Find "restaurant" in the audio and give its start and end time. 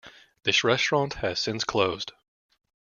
0.63-1.13